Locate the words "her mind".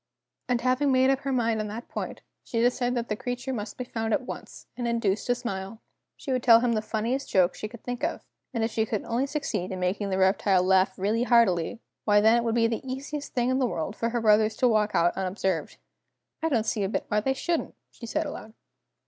1.19-1.59